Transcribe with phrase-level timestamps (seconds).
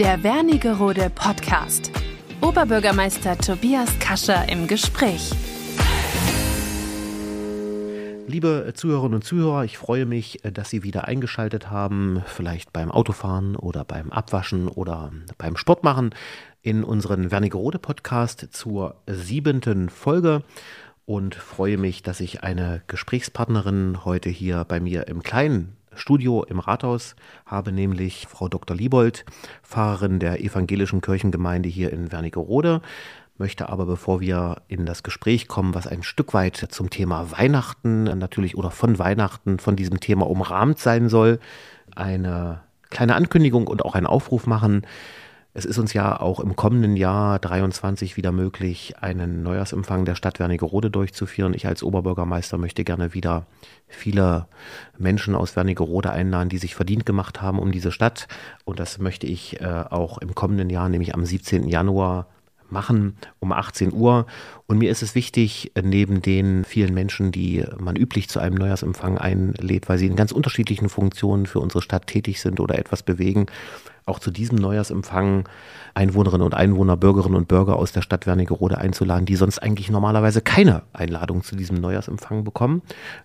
[0.00, 1.92] Der Wernigerode Podcast.
[2.40, 5.30] Oberbürgermeister Tobias Kascher im Gespräch.
[8.26, 13.56] Liebe Zuhörerinnen und Zuhörer, ich freue mich, dass Sie wieder eingeschaltet haben, vielleicht beim Autofahren
[13.56, 16.14] oder beim Abwaschen oder beim Sportmachen
[16.62, 20.44] in unseren Wernigerode Podcast zur siebenten Folge
[21.04, 26.60] und freue mich, dass ich eine Gesprächspartnerin heute hier bei mir im kleinen Studio im
[26.60, 27.16] Rathaus
[27.46, 28.76] habe, nämlich Frau Dr.
[28.76, 29.24] Liebold,
[29.62, 32.80] Pfarrerin der evangelischen Kirchengemeinde hier in Wernigerode.
[33.38, 38.04] Möchte aber, bevor wir in das Gespräch kommen, was ein Stück weit zum Thema Weihnachten
[38.04, 41.40] natürlich oder von Weihnachten von diesem Thema umrahmt sein soll,
[41.96, 44.82] eine kleine Ankündigung und auch einen Aufruf machen.
[45.52, 50.38] Es ist uns ja auch im kommenden Jahr 23 wieder möglich, einen Neujahrsempfang der Stadt
[50.38, 51.54] Wernigerode durchzuführen.
[51.54, 53.46] Ich als Oberbürgermeister möchte gerne wieder
[53.88, 54.46] viele
[54.96, 58.28] Menschen aus Wernigerode einladen, die sich verdient gemacht haben um diese Stadt.
[58.64, 61.66] Und das möchte ich äh, auch im kommenden Jahr, nämlich am 17.
[61.66, 62.28] Januar,
[62.68, 64.26] machen um 18 Uhr.
[64.68, 69.18] Und mir ist es wichtig, neben den vielen Menschen, die man üblich zu einem Neujahrsempfang
[69.18, 73.46] einlädt, weil sie in ganz unterschiedlichen Funktionen für unsere Stadt tätig sind oder etwas bewegen,
[74.10, 75.48] auch zu diesem Neujahrsempfang
[75.94, 80.40] Einwohnerinnen und Einwohner, Bürgerinnen und Bürger aus der Stadt Wernigerode einzuladen, die sonst eigentlich normalerweise
[80.40, 82.82] keine Einladung zu diesem Neujahrsempfang bekommen,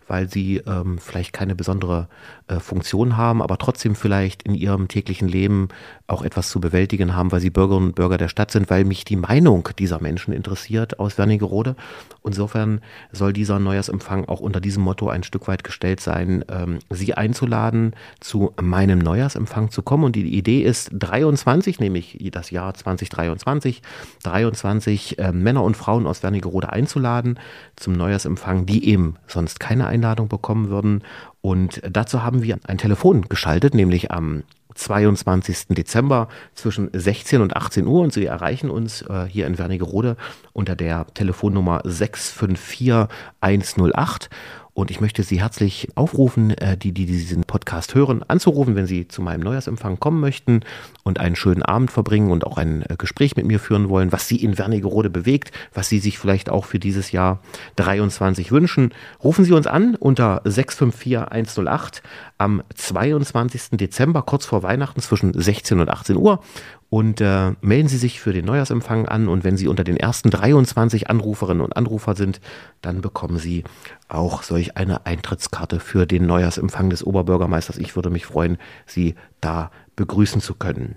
[0.08, 2.08] weil sie ähm, vielleicht keine besondere
[2.48, 5.70] äh, Funktion haben, aber trotzdem vielleicht in ihrem täglichen Leben
[6.08, 9.06] auch etwas zu bewältigen haben, weil sie Bürgerinnen und Bürger der Stadt sind, weil mich
[9.06, 11.76] die Meinung dieser Menschen interessiert aus Wernigerode.
[12.24, 17.14] Insofern soll dieser Neujahrsempfang auch unter diesem Motto ein Stück weit gestellt sein, ähm, sie
[17.14, 20.04] einzuladen, zu meinem Neujahrsempfang zu kommen.
[20.04, 23.82] Und die Idee ist 23, nämlich das Jahr 2023,
[24.24, 27.40] 23 äh, Männer und Frauen aus Wernigerode einzuladen
[27.76, 31.04] zum Neujahrsempfang, die eben sonst keine Einladung bekommen würden.
[31.42, 34.44] Und dazu haben wir ein Telefon geschaltet, nämlich am
[34.76, 35.68] 22.
[35.70, 40.18] Dezember zwischen 16 und 18 Uhr und Sie erreichen uns äh, hier in Wernigerode
[40.54, 43.08] unter der Telefonnummer 654
[43.40, 44.30] 108
[44.76, 49.08] und ich möchte Sie herzlich aufrufen, äh, die, die diesen Podcast hören, anzurufen, wenn Sie
[49.08, 50.60] zu meinem Neujahrsempfang kommen möchten
[51.04, 54.28] und einen schönen Abend verbringen und auch ein äh, Gespräch mit mir führen wollen, was
[54.28, 57.40] Sie in Wernigerode bewegt, was Sie sich vielleicht auch für dieses Jahr
[57.78, 58.94] 23 wünschen.
[59.24, 62.04] Rufen Sie uns an unter 654 108
[62.38, 63.78] am 22.
[63.78, 66.42] Dezember, kurz vor Weihnachten zwischen 16 und 18 Uhr
[66.90, 70.30] und äh, melden Sie sich für den Neujahrsempfang an und wenn Sie unter den ersten
[70.30, 72.40] 23 Anruferinnen und Anrufer sind,
[72.82, 73.64] dann bekommen Sie
[74.08, 77.78] auch solch eine Eintrittskarte für den Neujahrsempfang des Oberbürgermeisters.
[77.78, 80.96] Ich würde mich freuen, Sie da begrüßen zu können.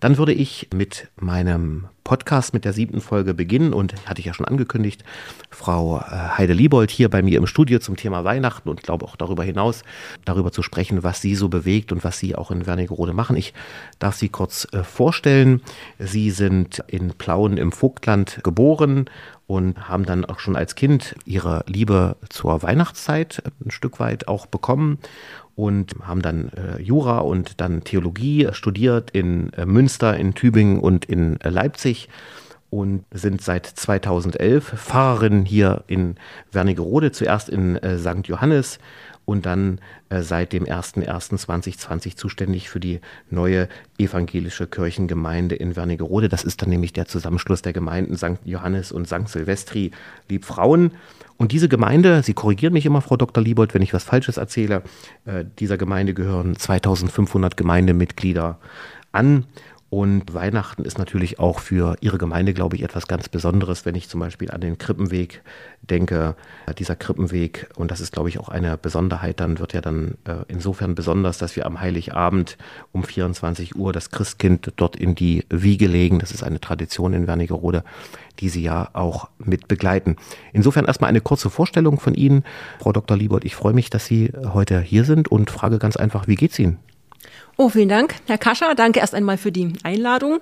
[0.00, 4.32] Dann würde ich mit meinem Podcast mit der siebten Folge beginnen und hatte ich ja
[4.32, 5.04] schon angekündigt,
[5.50, 9.14] Frau äh, Heide Liebold hier bei mir im Studio zum Thema Weihnachten und glaube auch
[9.14, 9.82] darüber hinaus
[10.24, 13.36] darüber zu sprechen, was sie so bewegt und was sie auch in Wernigerode machen.
[13.36, 13.52] Ich
[13.98, 15.60] darf Sie kurz äh, vorstellen.
[15.98, 19.10] Sie sind in Plauen im Vogtland geboren
[19.46, 24.46] und haben dann auch schon als Kind ihre Liebe zur Weihnachtszeit ein Stück weit auch
[24.46, 24.98] bekommen
[25.58, 31.04] und haben dann äh, Jura und dann Theologie studiert in äh, Münster, in Tübingen und
[31.06, 31.97] in äh, Leipzig
[32.70, 36.16] und sind seit 2011 Pfarrerin hier in
[36.52, 38.26] Wernigerode, zuerst in äh, St.
[38.28, 38.78] Johannes
[39.28, 46.30] und dann äh, seit dem 01.01.2020 zuständig für die neue evangelische Kirchengemeinde in Wernigerode.
[46.30, 48.38] Das ist dann nämlich der Zusammenschluss der Gemeinden St.
[48.44, 49.28] Johannes und St.
[49.28, 49.90] Silvestri
[50.30, 50.92] Liebfrauen.
[51.36, 53.44] Und diese Gemeinde, Sie korrigieren mich immer, Frau Dr.
[53.44, 54.82] Liebold, wenn ich was Falsches erzähle,
[55.26, 58.58] äh, dieser Gemeinde gehören 2500 Gemeindemitglieder
[59.12, 59.44] an.
[59.90, 64.08] Und Weihnachten ist natürlich auch für Ihre Gemeinde, glaube ich, etwas ganz Besonderes, wenn ich
[64.08, 65.42] zum Beispiel an den Krippenweg
[65.80, 66.36] denke.
[66.78, 70.44] Dieser Krippenweg, und das ist, glaube ich, auch eine Besonderheit, dann wird ja dann äh,
[70.48, 72.58] insofern besonders, dass wir am Heiligabend
[72.92, 76.18] um 24 Uhr das Christkind dort in die Wiege legen.
[76.18, 77.82] Das ist eine Tradition in Wernigerode,
[78.40, 80.16] die Sie ja auch mit begleiten.
[80.52, 82.44] Insofern erstmal eine kurze Vorstellung von Ihnen.
[82.78, 83.16] Frau Dr.
[83.16, 86.58] Liebold, ich freue mich, dass Sie heute hier sind und frage ganz einfach, wie geht's
[86.58, 86.78] Ihnen?
[87.56, 88.74] Oh, vielen Dank, Herr Kascher.
[88.74, 90.40] Danke erst einmal für die Einladung.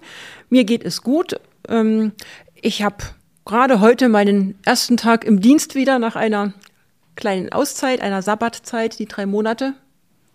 [0.50, 1.40] Mir geht es gut.
[1.68, 2.12] Ähm,
[2.54, 2.96] ich habe
[3.44, 6.52] gerade heute meinen ersten Tag im Dienst wieder nach einer
[7.14, 9.74] kleinen Auszeit, einer Sabbatzeit, die drei Monate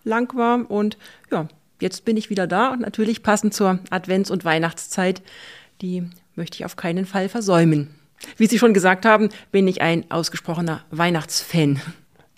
[0.04, 0.70] lang war.
[0.70, 0.98] Und
[1.32, 1.48] ja,
[1.80, 5.22] jetzt bin ich wieder da und natürlich passend zur Advents- und Weihnachtszeit.
[5.82, 7.94] Die möchte ich auf keinen Fall versäumen.
[8.38, 11.82] Wie Sie schon gesagt haben, bin ich ein ausgesprochener Weihnachtsfan.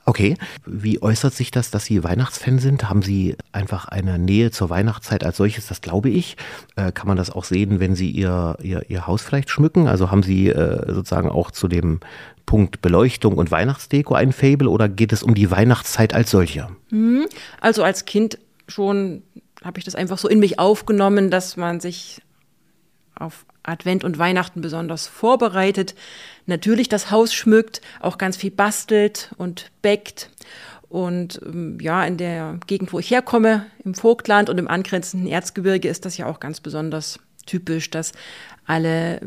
[0.05, 0.35] Okay.
[0.65, 2.89] Wie äußert sich das, dass Sie Weihnachtsfan sind?
[2.89, 5.67] Haben Sie einfach eine Nähe zur Weihnachtszeit als solches?
[5.67, 6.35] Das glaube ich.
[6.75, 9.87] Äh, kann man das auch sehen, wenn Sie Ihr, Ihr, Ihr Haus vielleicht schmücken?
[9.87, 12.01] Also haben Sie äh, sozusagen auch zu dem
[12.45, 16.67] Punkt Beleuchtung und Weihnachtsdeko ein Fable oder geht es um die Weihnachtszeit als solche?
[16.89, 17.25] Mhm.
[17.61, 19.23] Also als Kind schon
[19.63, 22.21] habe ich das einfach so in mich aufgenommen, dass man sich
[23.15, 25.95] auf Advent und Weihnachten besonders vorbereitet,
[26.45, 30.29] natürlich das Haus schmückt, auch ganz viel bastelt und bäckt.
[30.89, 35.87] Und ähm, ja, in der Gegend, wo ich herkomme, im Vogtland und im angrenzenden Erzgebirge,
[35.87, 38.11] ist das ja auch ganz besonders typisch, dass
[38.65, 39.19] alle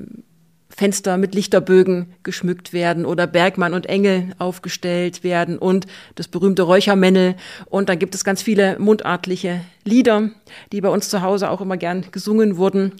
[0.76, 5.86] Fenster mit Lichterbögen geschmückt werden oder Bergmann und Engel aufgestellt werden und
[6.16, 7.36] das berühmte Räuchermännel.
[7.64, 10.30] Und dann gibt es ganz viele mundartliche Lieder,
[10.72, 12.92] die bei uns zu Hause auch immer gern gesungen wurden,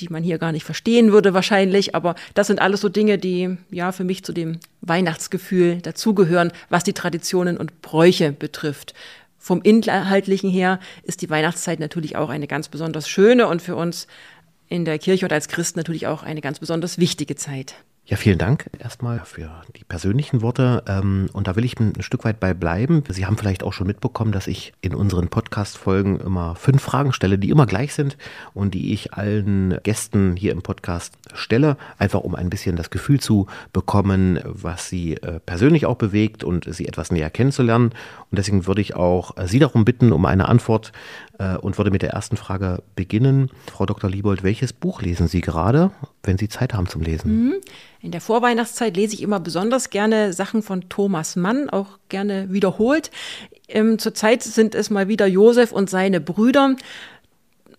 [0.00, 1.94] die man hier gar nicht verstehen würde wahrscheinlich.
[1.94, 6.84] Aber das sind alles so Dinge, die ja für mich zu dem Weihnachtsgefühl dazugehören, was
[6.84, 8.94] die Traditionen und Bräuche betrifft.
[9.38, 14.06] Vom Inhaltlichen her ist die Weihnachtszeit natürlich auch eine ganz besonders schöne und für uns
[14.68, 17.74] in der Kirche und als Christ natürlich auch eine ganz besonders wichtige Zeit.
[18.10, 20.82] Ja, vielen Dank erstmal für die persönlichen Worte.
[20.88, 23.04] Ähm, und da will ich ein Stück weit bei bleiben.
[23.08, 27.38] Sie haben vielleicht auch schon mitbekommen, dass ich in unseren Podcast-Folgen immer fünf Fragen stelle,
[27.38, 28.16] die immer gleich sind
[28.52, 33.20] und die ich allen Gästen hier im Podcast stelle, einfach um ein bisschen das Gefühl
[33.20, 37.92] zu bekommen, was sie äh, persönlich auch bewegt und sie etwas näher kennenzulernen.
[38.32, 40.90] Und deswegen würde ich auch äh, Sie darum bitten, um eine Antwort
[41.38, 43.52] äh, und würde mit der ersten Frage beginnen.
[43.70, 44.10] Frau Dr.
[44.10, 45.92] Liebold, welches Buch lesen Sie gerade,
[46.24, 47.44] wenn Sie Zeit haben zum Lesen?
[47.44, 47.54] Mhm.
[48.02, 53.10] In der Vorweihnachtszeit lese ich immer besonders gerne Sachen von Thomas Mann, auch gerne wiederholt.
[53.68, 56.76] Ähm, zurzeit sind es mal wieder Josef und seine Brüder.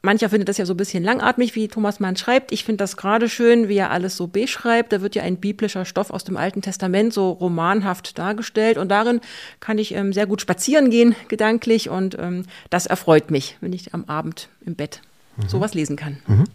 [0.04, 2.52] Mancher findet das ja so ein bisschen langatmig, wie Thomas Mann schreibt.
[2.52, 4.94] Ich finde das gerade schön, wie er alles so beschreibt.
[4.94, 8.78] Da wird ja ein biblischer Stoff aus dem Alten Testament so romanhaft dargestellt.
[8.78, 9.22] Und darin
[9.60, 11.90] kann ich ähm, sehr gut spazieren gehen, gedanklich.
[11.90, 15.02] Und ähm, das erfreut mich, wenn ich am Abend im Bett
[15.38, 15.50] mhm.
[15.50, 16.18] sowas lesen kann.
[16.26, 16.46] Mhm.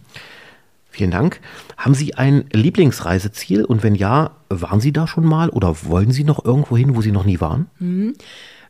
[0.96, 1.43] Vielen Dank.
[1.76, 3.66] Haben Sie ein Lieblingsreiseziel?
[3.66, 7.02] Und wenn ja, waren Sie da schon mal oder wollen Sie noch irgendwo hin, wo
[7.02, 7.66] Sie noch nie waren?
[7.78, 8.14] Mhm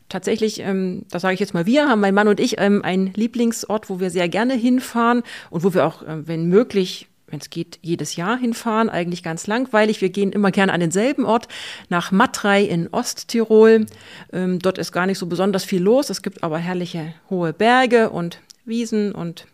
[0.09, 3.13] tatsächlich, ähm, das sage ich jetzt mal wir, haben mein Mann und ich ähm, einen
[3.15, 7.51] Lieblingsort, wo wir sehr gerne hinfahren und wo wir auch, äh, wenn möglich, wenn es
[7.51, 10.01] geht, jedes Jahr hinfahren, eigentlich ganz langweilig.
[10.01, 11.49] Wir gehen immer gerne an denselben Ort,
[11.89, 13.87] nach Matrei in Osttirol.
[14.33, 16.09] Ähm, dort ist gar nicht so besonders viel los.
[16.09, 19.47] Es gibt aber herrliche hohe Berge und Wiesen und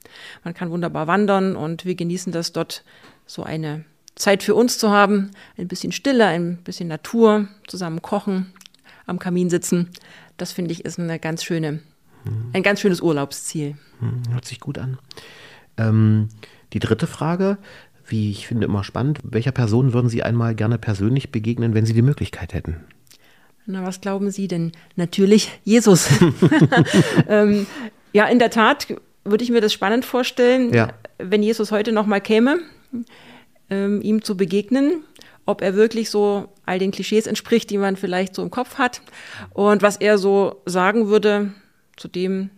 [0.44, 2.84] man kann wunderbar wandern und wir genießen das dort
[3.26, 8.52] so eine Zeit für uns zu haben, ein bisschen Stille, ein bisschen Natur, zusammen kochen,
[9.06, 9.90] am Kamin sitzen.
[10.36, 11.80] Das finde ich ist eine ganz schöne,
[12.24, 12.50] hm.
[12.52, 13.76] ein ganz schönes Urlaubsziel.
[14.00, 14.98] Hm, hört sich gut an.
[15.76, 16.28] Ähm,
[16.72, 17.58] die dritte Frage,
[18.06, 21.94] wie ich finde immer spannend, welcher Person würden Sie einmal gerne persönlich begegnen, wenn Sie
[21.94, 22.84] die Möglichkeit hätten?
[23.64, 24.72] Na, was glauben Sie denn?
[24.96, 26.08] Natürlich Jesus.
[27.28, 27.66] ähm,
[28.12, 28.88] ja, in der Tat
[29.24, 30.88] würde ich mir das spannend vorstellen, ja.
[31.18, 32.60] wenn Jesus heute noch mal käme,
[33.70, 35.04] ähm, ihm zu begegnen
[35.46, 39.02] ob er wirklich so all den Klischees entspricht, die man vielleicht so im Kopf hat
[39.52, 41.52] und was er so sagen würde
[41.96, 42.50] zu dem,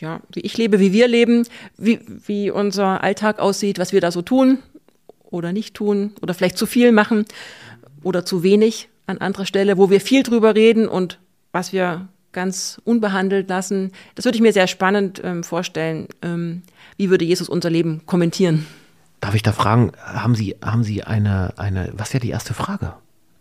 [0.00, 1.46] ja, wie ich lebe, wie wir leben,
[1.76, 4.58] wie, wie unser Alltag aussieht, was wir da so tun
[5.24, 7.24] oder nicht tun oder vielleicht zu viel machen
[8.02, 11.18] oder zu wenig an anderer Stelle, wo wir viel drüber reden und
[11.52, 13.92] was wir ganz unbehandelt lassen.
[14.14, 16.06] Das würde ich mir sehr spannend ähm, vorstellen.
[16.20, 16.62] Ähm,
[16.98, 18.66] wie würde Jesus unser Leben kommentieren?
[19.20, 22.92] Darf ich da fragen, haben Sie, haben Sie eine, eine, was wäre die erste Frage,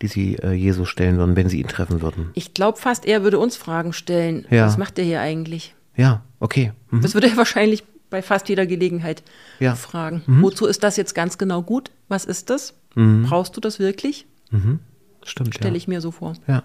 [0.02, 2.30] die Sie äh, Jesus stellen würden, wenn Sie ihn treffen würden?
[2.36, 4.46] Ich glaube fast, er würde uns Fragen stellen.
[4.50, 4.66] Ja.
[4.66, 5.76] Was macht er hier eigentlich?
[5.98, 6.72] Ja, okay.
[6.90, 7.02] Mhm.
[7.02, 9.24] Das würde er wahrscheinlich bei fast jeder Gelegenheit
[9.60, 9.76] ja.
[9.76, 10.24] fragen.
[10.26, 10.42] Mhm.
[10.42, 11.92] Wozu ist das jetzt ganz genau gut?
[12.08, 12.74] Was ist das?
[12.96, 13.24] Mhm.
[13.24, 14.26] Brauchst du das wirklich?
[14.52, 14.80] Mhm.
[15.26, 15.54] Stimmt.
[15.54, 15.78] Stelle ja.
[15.78, 16.36] ich mir so vor.
[16.48, 16.64] Ja.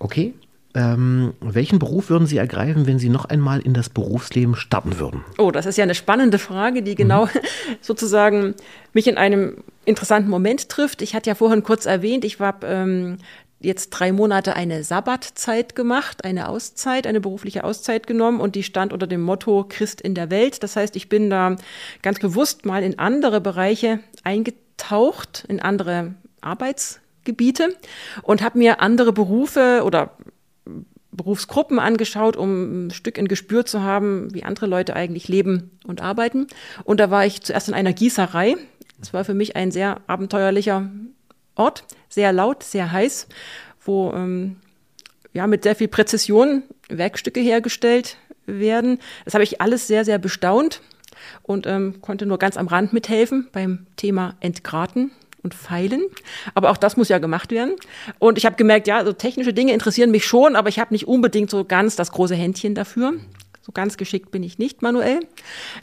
[0.00, 0.34] Okay,
[0.78, 5.24] ähm, welchen Beruf würden Sie ergreifen, wenn Sie noch einmal in das Berufsleben starten würden?
[5.36, 7.30] Oh, das ist ja eine spannende Frage, die genau mhm.
[7.80, 8.54] sozusagen
[8.92, 11.02] mich in einem interessanten Moment trifft.
[11.02, 13.18] Ich hatte ja vorhin kurz erwähnt, ich habe ähm,
[13.58, 18.92] jetzt drei Monate eine Sabbatzeit gemacht, eine Auszeit, eine berufliche Auszeit genommen und die stand
[18.92, 20.62] unter dem Motto Christ in der Welt.
[20.62, 21.56] Das heißt, ich bin da
[22.02, 27.76] ganz bewusst mal in andere Bereiche eingetaucht, in andere Arbeitsgebiete
[28.22, 30.12] und habe mir andere Berufe oder
[31.18, 36.00] Berufsgruppen angeschaut, um ein Stück in Gespür zu haben, wie andere Leute eigentlich leben und
[36.00, 36.46] arbeiten.
[36.84, 38.56] Und da war ich zuerst in einer Gießerei.
[38.98, 40.90] Das war für mich ein sehr abenteuerlicher
[41.54, 43.28] Ort, sehr laut, sehr heiß,
[43.84, 44.56] wo ähm,
[45.34, 48.98] ja mit sehr viel Präzision Werkstücke hergestellt werden.
[49.26, 50.80] Das habe ich alles sehr, sehr bestaunt
[51.42, 55.10] und ähm, konnte nur ganz am Rand mithelfen beim Thema Entgraten
[55.42, 56.02] und Pfeilen.
[56.54, 57.74] Aber auch das muss ja gemacht werden.
[58.18, 61.06] Und ich habe gemerkt, ja, so technische Dinge interessieren mich schon, aber ich habe nicht
[61.06, 63.14] unbedingt so ganz das große Händchen dafür.
[63.68, 65.20] So ganz geschickt bin ich nicht manuell.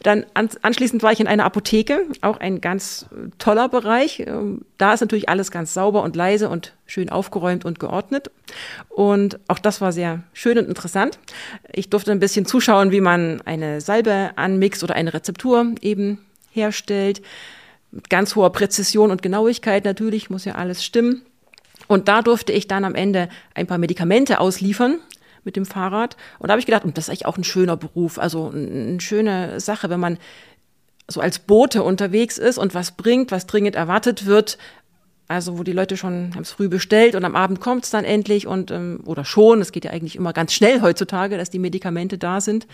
[0.02, 4.22] Dann anschließend war ich in einer Apotheke, auch ein ganz äh, toller Bereich.
[4.22, 8.32] Ähm, da ist natürlich alles ganz sauber und leise und schön aufgeräumt und geordnet.
[8.90, 11.20] Und auch das war sehr schön und interessant.
[11.72, 17.22] Ich durfte ein bisschen zuschauen, wie man eine Salbe anmixt oder eine Rezeptur eben herstellt.
[18.10, 21.22] Ganz hoher Präzision und Genauigkeit natürlich, muss ja alles stimmen.
[21.88, 25.00] Und da durfte ich dann am Ende ein paar Medikamente ausliefern
[25.44, 26.18] mit dem Fahrrad.
[26.40, 29.60] Und da habe ich gedacht, das ist eigentlich auch ein schöner Beruf, also eine schöne
[29.60, 30.18] Sache, wenn man
[31.08, 34.58] so als Bote unterwegs ist und was bringt, was dringend erwartet wird.
[35.28, 38.06] Also wo die Leute schon haben es früh bestellt und am Abend kommt es dann
[38.06, 41.58] endlich und ähm, oder schon, es geht ja eigentlich immer ganz schnell heutzutage, dass die
[41.58, 42.68] Medikamente da sind.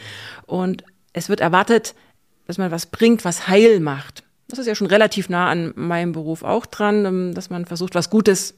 [0.47, 1.95] Und es wird erwartet,
[2.47, 4.20] dass man was bringt, was heil macht.
[4.51, 7.95] Das ist ja schon relativ nah an meinem Beruf auch dran, ähm, dass man versucht,
[7.95, 8.53] was Gutes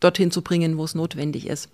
[0.00, 1.68] dorthin zu bringen, wo es notwendig ist.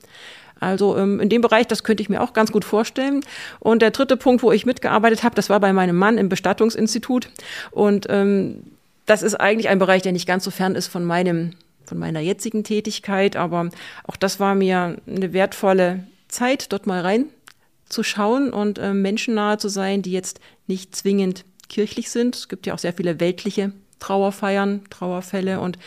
[0.58, 3.24] Also ähm, in dem Bereich, das könnte ich mir auch ganz gut vorstellen.
[3.58, 7.28] Und der dritte Punkt, wo ich mitgearbeitet habe, das war bei meinem Mann im Bestattungsinstitut.
[7.72, 8.62] Und ähm,
[9.06, 11.52] das ist eigentlich ein Bereich, der nicht ganz so fern ist von meinem
[11.84, 13.68] von meiner jetzigen Tätigkeit, aber
[14.04, 20.00] auch das war mir eine wertvolle Zeit, dort mal reinzuschauen und äh, menschennahe zu sein,
[20.00, 22.36] die jetzt nicht zwingend kirchlich sind.
[22.36, 25.78] Es gibt ja auch sehr viele weltliche Trauerfeiern, Trauerfälle und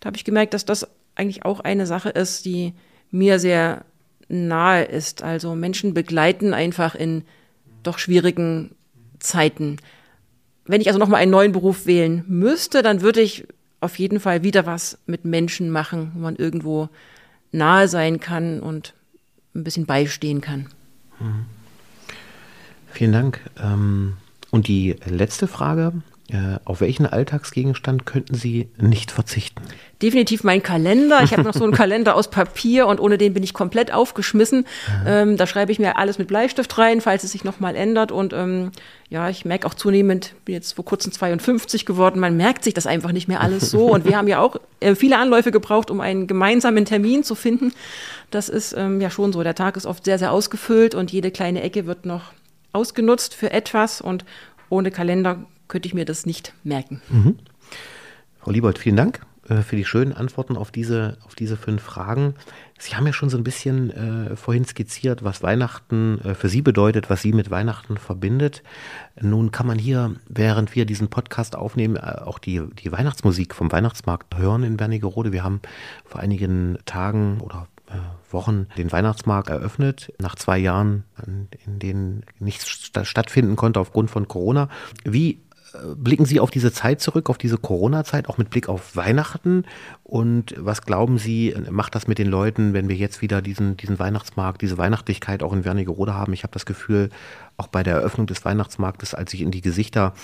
[0.00, 2.72] da habe ich gemerkt, dass das eigentlich auch eine Sache ist, die
[3.10, 3.84] mir sehr
[4.28, 5.22] nahe ist.
[5.22, 7.24] Also Menschen begleiten einfach in
[7.82, 8.74] doch schwierigen
[9.18, 9.78] Zeiten.
[10.66, 13.46] Wenn ich also nochmal einen neuen Beruf wählen müsste, dann würde ich
[13.80, 16.88] auf jeden Fall wieder was mit Menschen machen, wo man irgendwo
[17.52, 18.94] nahe sein kann und
[19.54, 20.66] ein bisschen beistehen kann.
[21.18, 21.46] Mhm.
[22.92, 23.40] Vielen Dank.
[23.62, 24.16] Ähm,
[24.50, 25.92] und die letzte Frage,
[26.30, 29.62] äh, auf welchen Alltagsgegenstand könnten Sie nicht verzichten?
[30.02, 31.22] Definitiv mein Kalender.
[31.22, 34.66] Ich habe noch so einen Kalender aus Papier und ohne den bin ich komplett aufgeschmissen.
[35.06, 38.12] Ähm, da schreibe ich mir alles mit Bleistift rein, falls es sich nochmal ändert.
[38.12, 38.72] Und ähm,
[39.08, 42.86] ja, ich merke auch zunehmend, bin jetzt vor kurzem 52 geworden, man merkt sich das
[42.86, 43.86] einfach nicht mehr alles so.
[43.86, 47.72] Und wir haben ja auch äh, viele Anläufe gebraucht, um einen gemeinsamen Termin zu finden.
[48.30, 49.42] Das ist ähm, ja schon so.
[49.42, 52.32] Der Tag ist oft sehr, sehr ausgefüllt und jede kleine Ecke wird noch
[52.72, 54.00] ausgenutzt für etwas.
[54.00, 54.24] Und
[54.68, 57.00] ohne Kalender könnte ich mir das nicht merken.
[57.08, 57.38] Mhm.
[58.40, 62.34] Frau Liebold, vielen Dank äh, für die schönen Antworten auf diese, auf diese fünf Fragen.
[62.78, 66.62] Sie haben ja schon so ein bisschen äh, vorhin skizziert, was Weihnachten äh, für Sie
[66.62, 68.62] bedeutet, was Sie mit Weihnachten verbindet.
[69.20, 73.72] Nun kann man hier, während wir diesen Podcast aufnehmen, äh, auch die, die Weihnachtsmusik vom
[73.72, 75.32] Weihnachtsmarkt hören in Wernigerode.
[75.32, 75.60] Wir haben
[76.04, 77.66] vor einigen Tagen oder
[78.30, 81.04] Wochen den Weihnachtsmarkt eröffnet, nach zwei Jahren,
[81.64, 84.68] in denen nichts stattfinden konnte aufgrund von Corona.
[85.04, 85.40] Wie
[85.96, 89.64] blicken Sie auf diese Zeit zurück, auf diese Corona-Zeit, auch mit Blick auf Weihnachten?
[90.04, 93.98] Und was glauben Sie, macht das mit den Leuten, wenn wir jetzt wieder diesen, diesen
[93.98, 96.32] Weihnachtsmarkt, diese Weihnachtlichkeit auch in Wernigerode haben?
[96.32, 97.10] Ich habe das Gefühl,
[97.56, 100.14] auch bei der Eröffnung des Weihnachtsmarktes, als ich in die Gesichter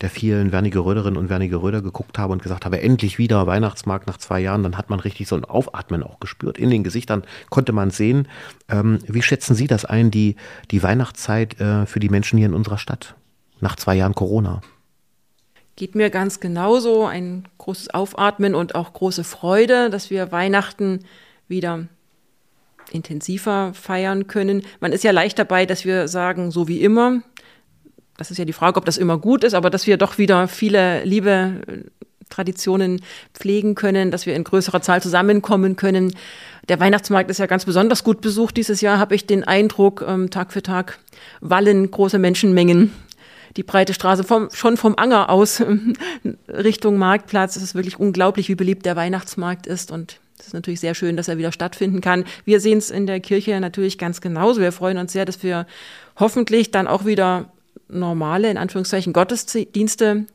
[0.00, 4.40] der vielen Wernigeröderinnen und Wernigeröder geguckt habe und gesagt habe, endlich wieder Weihnachtsmarkt nach zwei
[4.40, 6.56] Jahren, dann hat man richtig so ein Aufatmen auch gespürt.
[6.58, 8.28] In den Gesichtern konnte man sehen.
[8.68, 10.36] Ähm, wie schätzen Sie das ein, die,
[10.70, 13.16] die Weihnachtszeit äh, für die Menschen hier in unserer Stadt?
[13.60, 14.60] Nach zwei Jahren Corona.
[15.76, 17.04] Geht mir ganz genauso.
[17.06, 21.00] Ein großes Aufatmen und auch große Freude, dass wir Weihnachten
[21.48, 21.86] wieder
[22.92, 24.62] intensiver feiern können.
[24.80, 27.22] Man ist ja leicht dabei, dass wir sagen, so wie immer.
[28.16, 30.46] Das ist ja die Frage, ob das immer gut ist, aber dass wir doch wieder
[30.46, 31.78] viele liebe äh,
[32.30, 33.00] Traditionen
[33.32, 36.14] pflegen können, dass wir in größerer Zahl zusammenkommen können.
[36.68, 40.04] Der Weihnachtsmarkt ist ja ganz besonders gut besucht dieses Jahr, habe ich den Eindruck.
[40.06, 40.98] Ähm, Tag für Tag
[41.40, 42.92] wallen große Menschenmengen
[43.56, 45.62] die breite Straße vom, schon vom Anger aus
[46.48, 47.56] Richtung Marktplatz.
[47.56, 51.16] Es ist wirklich unglaublich, wie beliebt der Weihnachtsmarkt ist und es ist natürlich sehr schön,
[51.16, 52.24] dass er wieder stattfinden kann.
[52.44, 54.60] Wir sehen es in der Kirche natürlich ganz genauso.
[54.60, 55.66] Wir freuen uns sehr, dass wir
[56.16, 57.50] hoffentlich dann auch wieder
[57.88, 60.26] normale, in Anführungszeichen, Gottesdienste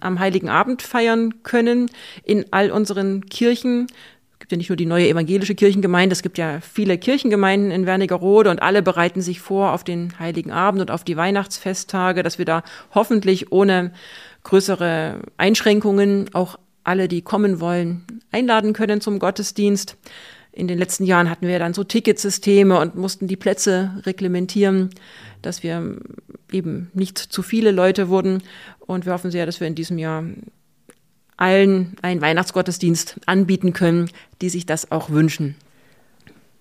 [0.00, 1.90] am Heiligen Abend feiern können
[2.24, 3.86] in all unseren Kirchen
[4.42, 8.50] gibt ja nicht nur die neue evangelische Kirchengemeinde, es gibt ja viele Kirchengemeinden in Wernigerode
[8.50, 12.44] und alle bereiten sich vor auf den Heiligen Abend und auf die Weihnachtsfesttage, dass wir
[12.44, 13.92] da hoffentlich ohne
[14.42, 19.96] größere Einschränkungen auch alle, die kommen wollen, einladen können zum Gottesdienst.
[20.50, 24.90] In den letzten Jahren hatten wir dann so Ticketsysteme und mussten die Plätze reglementieren,
[25.40, 25.98] dass wir
[26.50, 28.42] eben nicht zu viele Leute wurden.
[28.80, 30.24] Und wir hoffen sehr, dass wir in diesem Jahr
[31.42, 35.56] allen einen Weihnachtsgottesdienst anbieten können, die sich das auch wünschen.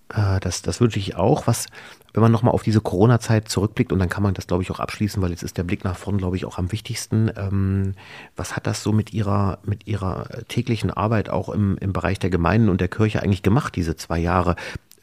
[0.10, 1.46] Äh, das, das wünsche ich auch.
[1.46, 1.68] Was,
[2.14, 4.80] wenn man nochmal auf diese Corona-Zeit zurückblickt, und dann kann man das, glaube ich, auch
[4.80, 7.32] abschließen, weil jetzt ist der Blick nach vorn, glaube ich, auch am wichtigsten.
[7.38, 7.94] Ähm,
[8.36, 12.32] was hat das so mit Ihrer, mit Ihrer täglichen Arbeit auch im, im Bereich der
[12.32, 14.56] Gemeinden und der Kirche eigentlich gemacht, diese zwei Jahre?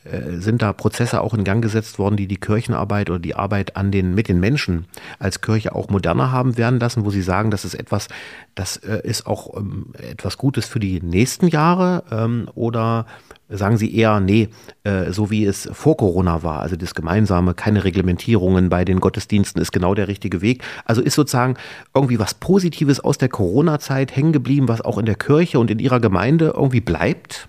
[0.05, 3.76] Äh, sind da Prozesse auch in Gang gesetzt worden, die die Kirchenarbeit oder die Arbeit
[3.76, 4.87] an den, mit den Menschen
[5.19, 8.09] als Kirche auch moderner haben werden lassen, wo Sie sagen, das ist etwas,
[8.55, 13.07] das äh, ist auch ähm, etwas Gutes für die nächsten Jahre ähm, oder
[13.49, 14.49] sagen Sie eher, nee,
[14.85, 19.61] äh, so wie es vor Corona war, also das Gemeinsame, keine Reglementierungen bei den Gottesdiensten
[19.61, 20.62] ist genau der richtige Weg.
[20.85, 21.57] Also ist sozusagen
[21.95, 25.78] irgendwie was Positives aus der Corona-Zeit hängen geblieben, was auch in der Kirche und in
[25.78, 27.49] Ihrer Gemeinde irgendwie bleibt?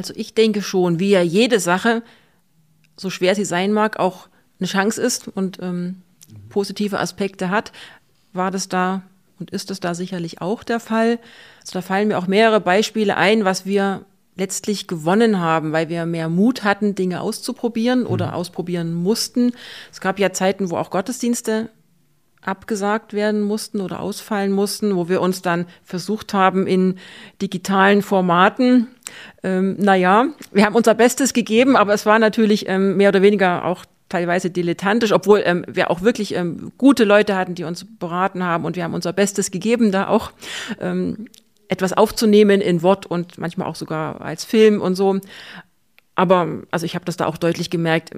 [0.00, 2.02] Also ich denke schon, wie ja jede Sache,
[2.96, 4.28] so schwer sie sein mag, auch
[4.58, 6.00] eine Chance ist und ähm,
[6.48, 7.70] positive Aspekte hat,
[8.32, 9.02] war das da
[9.38, 11.18] und ist es da sicherlich auch der Fall.
[11.60, 16.06] Also da fallen mir auch mehrere Beispiele ein, was wir letztlich gewonnen haben, weil wir
[16.06, 18.32] mehr Mut hatten, Dinge auszuprobieren oder mhm.
[18.32, 19.52] ausprobieren mussten.
[19.92, 21.68] Es gab ja Zeiten, wo auch Gottesdienste
[22.42, 26.96] abgesagt werden mussten oder ausfallen mussten, wo wir uns dann versucht haben, in
[27.42, 28.88] digitalen Formaten,
[29.42, 33.64] ähm, naja, wir haben unser Bestes gegeben, aber es war natürlich ähm, mehr oder weniger
[33.64, 38.42] auch teilweise dilettantisch, obwohl ähm, wir auch wirklich ähm, gute Leute hatten, die uns beraten
[38.42, 40.32] haben und wir haben unser Bestes gegeben, da auch
[40.80, 41.28] ähm,
[41.68, 45.20] etwas aufzunehmen in Wort und manchmal auch sogar als Film und so.
[46.16, 48.10] Aber also ich habe das da auch deutlich gemerkt.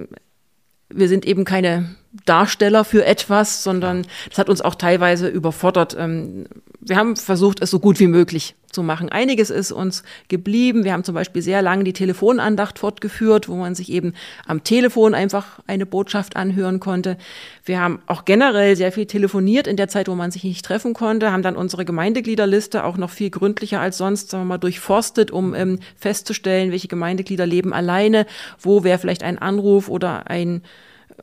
[0.89, 5.95] Wir sind eben keine Darsteller für etwas, sondern das hat uns auch teilweise überfordert.
[5.97, 6.45] Ähm,
[6.79, 9.09] wir haben versucht, es so gut wie möglich zu machen.
[9.09, 10.83] Einiges ist uns geblieben.
[10.83, 14.13] Wir haben zum Beispiel sehr lange die Telefonandacht fortgeführt, wo man sich eben
[14.45, 17.17] am Telefon einfach eine Botschaft anhören konnte.
[17.65, 20.93] Wir haben auch generell sehr viel telefoniert in der Zeit, wo man sich nicht treffen
[20.93, 25.31] konnte, haben dann unsere Gemeindegliederliste auch noch viel gründlicher als sonst, sagen wir mal, durchforstet,
[25.31, 28.25] um ähm, festzustellen, welche Gemeindeglieder leben alleine,
[28.59, 30.63] wo wäre vielleicht ein Anruf oder ein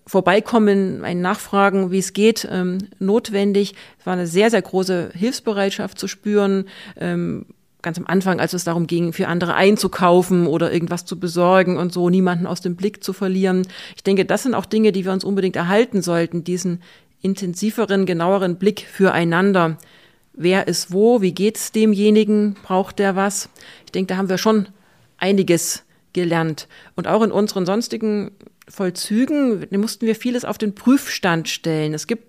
[0.06, 3.74] Vorbeikommen, ein Nachfragen, wie es geht, ähm, notwendig.
[3.98, 6.66] Es war eine sehr, sehr große Hilfsbereitschaft zu spüren.
[6.96, 7.46] Ähm,
[7.82, 11.92] ganz am Anfang, als es darum ging, für andere einzukaufen oder irgendwas zu besorgen und
[11.92, 13.66] so, niemanden aus dem Blick zu verlieren.
[13.96, 16.82] Ich denke, das sind auch Dinge, die wir uns unbedingt erhalten sollten, diesen
[17.22, 19.78] intensiveren, genaueren Blick füreinander.
[20.32, 21.20] Wer ist wo?
[21.20, 22.54] Wie geht's demjenigen?
[22.62, 23.48] Braucht der was?
[23.84, 24.68] Ich denke, da haben wir schon
[25.18, 26.66] einiges gelernt.
[26.96, 28.30] Und auch in unseren sonstigen
[28.70, 31.92] Vollzügen mussten wir vieles auf den Prüfstand stellen.
[31.92, 32.24] Es gibt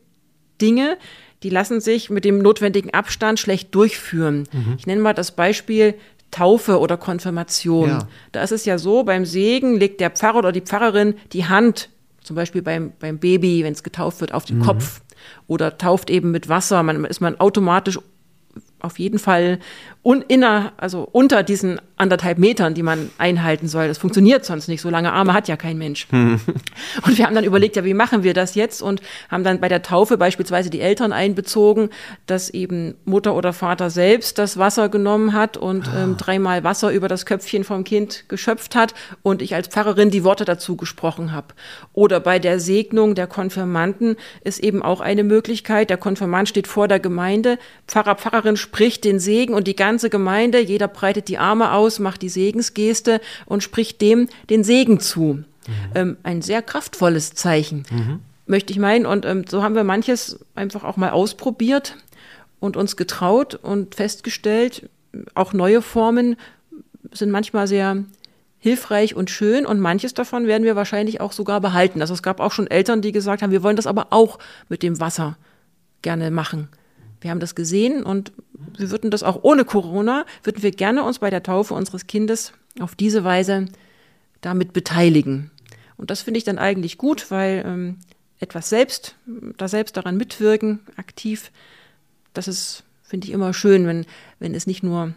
[0.59, 0.97] Dinge,
[1.43, 4.47] die lassen sich mit dem notwendigen Abstand schlecht durchführen.
[4.51, 4.75] Mhm.
[4.77, 5.95] Ich nenne mal das Beispiel
[6.29, 7.89] Taufe oder Konfirmation.
[7.89, 8.07] Ja.
[8.31, 11.89] Da ist es ja so, beim Segen legt der Pfarrer oder die Pfarrerin die Hand,
[12.23, 14.63] zum Beispiel beim, beim Baby, wenn es getauft wird, auf den mhm.
[14.63, 15.01] Kopf
[15.47, 16.81] oder tauft eben mit Wasser.
[16.83, 17.99] Man ist man automatisch
[18.79, 19.59] auf jeden Fall
[20.03, 23.87] un, inner, also unter diesen anderthalb Metern, die man einhalten soll.
[23.87, 24.81] Das funktioniert sonst nicht.
[24.81, 26.07] So lange Arme hat ja kein Mensch.
[26.11, 28.81] und wir haben dann überlegt, ja, wie machen wir das jetzt?
[28.81, 31.89] Und haben dann bei der Taufe beispielsweise die Eltern einbezogen,
[32.25, 36.03] dass eben Mutter oder Vater selbst das Wasser genommen hat und ah.
[36.03, 40.23] ähm, dreimal Wasser über das Köpfchen vom Kind geschöpft hat und ich als Pfarrerin die
[40.23, 41.53] Worte dazu gesprochen habe.
[41.93, 45.91] Oder bei der Segnung der Konfirmanden ist eben auch eine Möglichkeit.
[45.91, 50.59] Der Konfirmand steht vor der Gemeinde, Pfarrer, Pfarrerin spricht den Segen und die ganze Gemeinde,
[50.59, 55.23] jeder breitet die Arme aus, macht die Segensgeste und spricht dem den Segen zu.
[55.23, 55.45] Mhm.
[55.95, 58.19] Ähm, ein sehr kraftvolles Zeichen, mhm.
[58.45, 59.05] möchte ich meinen.
[59.05, 61.97] Und ähm, so haben wir manches einfach auch mal ausprobiert
[62.59, 64.89] und uns getraut und festgestellt,
[65.33, 66.37] auch neue Formen
[67.11, 68.03] sind manchmal sehr
[68.59, 71.99] hilfreich und schön und manches davon werden wir wahrscheinlich auch sogar behalten.
[72.01, 74.37] Also es gab auch schon Eltern, die gesagt haben, wir wollen das aber auch
[74.69, 75.35] mit dem Wasser
[76.03, 76.69] gerne machen.
[77.21, 78.31] Wir haben das gesehen und
[78.77, 82.53] wir würden das auch ohne Corona, würden wir gerne uns bei der Taufe unseres Kindes
[82.79, 83.67] auf diese Weise
[84.41, 85.51] damit beteiligen.
[85.97, 87.97] Und das finde ich dann eigentlich gut, weil ähm,
[88.39, 89.15] etwas selbst,
[89.57, 91.51] da selbst daran mitwirken, aktiv,
[92.33, 94.05] das ist, finde ich, immer schön, wenn,
[94.39, 95.13] wenn es nicht nur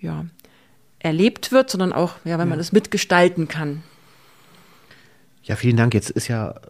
[0.00, 0.24] ja,
[1.00, 3.82] erlebt wird, sondern auch, ja, wenn man es mitgestalten kann.
[5.42, 5.94] Ja, vielen Dank.
[5.94, 6.60] Jetzt ist ja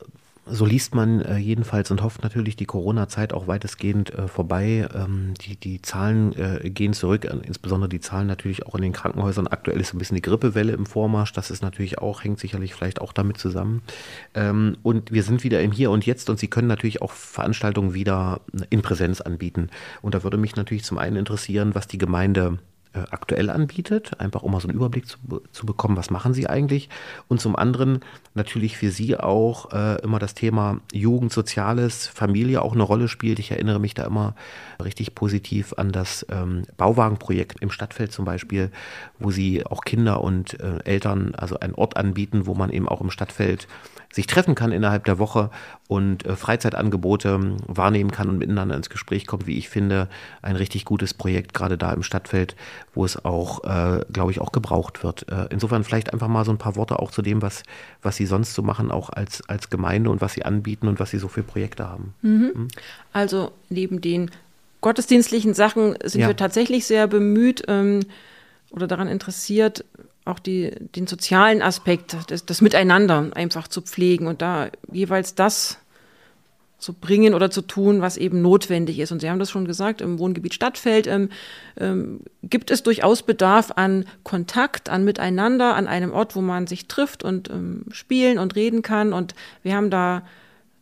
[0.51, 4.89] so liest man äh, jedenfalls und hofft natürlich die Corona-Zeit auch weitestgehend äh, vorbei.
[4.95, 8.93] Ähm, die, die Zahlen äh, gehen zurück, äh, insbesondere die Zahlen natürlich auch in den
[8.93, 9.47] Krankenhäusern.
[9.47, 11.33] Aktuell ist ein bisschen die Grippewelle im Vormarsch.
[11.33, 13.83] Das ist natürlich auch, hängt sicherlich vielleicht auch damit zusammen.
[14.35, 17.95] Ähm, und wir sind wieder im Hier und Jetzt und Sie können natürlich auch Veranstaltungen
[17.95, 19.71] wieder in Präsenz anbieten.
[20.03, 22.78] Und da würde mich natürlich zum einen interessieren, was die Gemeinde äh,
[23.11, 25.19] aktuell anbietet, einfach um mal so einen Überblick zu,
[25.53, 26.89] zu bekommen, was machen sie eigentlich.
[27.29, 28.01] Und zum anderen
[28.35, 33.39] natürlich für sie auch äh, immer das Thema Jugend, Soziales, Familie auch eine Rolle spielt.
[33.39, 34.35] Ich erinnere mich da immer
[34.83, 38.71] richtig positiv an das ähm, Bauwagenprojekt im Stadtfeld zum Beispiel,
[39.19, 43.01] wo sie auch Kinder und äh, Eltern also einen Ort anbieten, wo man eben auch
[43.01, 43.69] im Stadtfeld
[44.13, 45.51] sich treffen kann innerhalb der Woche
[45.87, 50.09] und äh, Freizeitangebote ähm, wahrnehmen kann und miteinander ins Gespräch kommt, wie ich finde,
[50.41, 52.57] ein richtig gutes Projekt, gerade da im Stadtfeld,
[52.95, 55.29] wo es auch, äh, glaube ich, auch gebraucht wird.
[55.31, 57.63] Äh, insofern vielleicht einfach mal so ein paar Worte auch zu dem, was,
[58.03, 61.11] was Sie sonst so machen, auch als, als Gemeinde und was Sie anbieten und was
[61.11, 62.15] Sie so für Projekte haben.
[62.23, 62.53] Mhm.
[62.55, 62.69] Mhm.
[63.13, 64.31] Also neben den
[64.81, 66.29] gottesdienstlichen Sachen sind ja.
[66.29, 68.01] wir tatsächlich sehr bemüht ähm,
[68.71, 69.85] oder daran interessiert,
[70.25, 75.79] auch die, den sozialen Aspekt, das, das Miteinander einfach zu pflegen und da jeweils das
[76.79, 79.11] zu bringen oder zu tun, was eben notwendig ist.
[79.11, 81.29] Und Sie haben das schon gesagt, im Wohngebiet Stadtfeld ähm,
[81.77, 86.87] ähm, gibt es durchaus Bedarf an Kontakt, an Miteinander, an einem Ort, wo man sich
[86.87, 89.13] trifft und ähm, spielen und reden kann.
[89.13, 90.23] Und wir haben da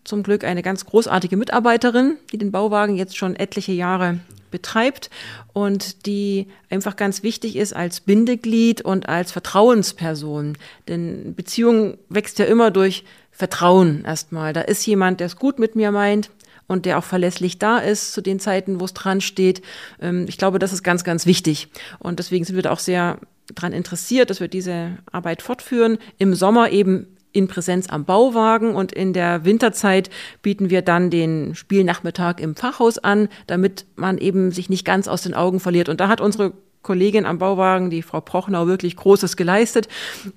[0.04, 5.10] zum Glück eine ganz großartige Mitarbeiterin, die den Bauwagen jetzt schon etliche Jahre betreibt
[5.52, 10.56] und die einfach ganz wichtig ist als Bindeglied und als Vertrauensperson.
[10.88, 14.52] Denn Beziehung wächst ja immer durch Vertrauen erstmal.
[14.52, 16.30] Da ist jemand, der es gut mit mir meint
[16.66, 19.62] und der auch verlässlich da ist zu den Zeiten, wo es dran steht.
[20.00, 21.68] Ähm, ich glaube, das ist ganz, ganz wichtig.
[21.98, 23.18] Und deswegen sind wir da auch sehr
[23.54, 25.98] daran interessiert, dass wir diese Arbeit fortführen.
[26.18, 30.10] Im Sommer eben in Präsenz am Bauwagen und in der Winterzeit
[30.42, 35.22] bieten wir dann den Spielnachmittag im Fachhaus an, damit man eben sich nicht ganz aus
[35.22, 35.88] den Augen verliert.
[35.88, 36.54] Und da hat unsere
[36.86, 39.88] Kollegin am Bauwagen, die Frau Prochnau, wirklich Großes geleistet,